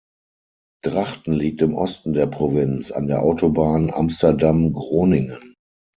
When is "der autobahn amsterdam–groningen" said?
3.05-5.53